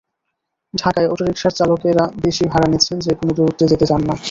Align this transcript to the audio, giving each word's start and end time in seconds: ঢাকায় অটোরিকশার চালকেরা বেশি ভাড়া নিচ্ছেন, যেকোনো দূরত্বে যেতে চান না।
ঢাকায় 0.73 1.09
অটোরিকশার 1.09 1.53
চালকেরা 1.55 2.05
বেশি 2.23 2.43
ভাড়া 2.45 2.67
নিচ্ছেন, 2.67 2.97
যেকোনো 2.99 3.31
দূরত্বে 3.33 3.65
যেতে 3.71 3.85
চান 3.85 4.01
না। 4.09 4.15